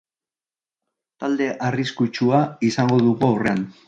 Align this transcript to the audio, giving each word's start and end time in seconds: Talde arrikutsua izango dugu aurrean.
Talde 1.23 1.49
arrikutsua 1.67 2.39
izango 2.71 2.99
dugu 3.05 3.29
aurrean. 3.33 3.63